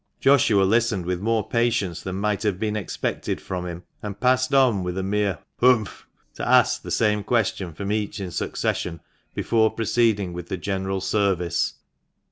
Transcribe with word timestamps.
Joshua 0.19 0.63
listened 0.63 1.05
with 1.05 1.21
more 1.21 1.47
patience 1.47 2.01
than 2.01 2.15
might 2.15 2.41
have 2.41 2.57
been 2.59 2.75
expected 2.75 3.39
from 3.39 3.67
him, 3.67 3.83
and 4.01 4.19
passed 4.19 4.51
on 4.51 4.81
with 4.83 4.97
a 4.97 5.03
mere" 5.03 5.37
Humph!" 5.59 6.07
to 6.37 6.47
ask 6.47 6.81
the 6.81 6.89
same 6.89 7.23
question 7.23 7.71
from 7.75 7.91
each 7.91 8.19
in 8.19 8.31
succession 8.31 9.01
before 9.35 9.69
proceeding 9.69 10.33
with 10.33 10.47
the 10.47 10.57
general 10.57 11.01
service. 11.01 11.75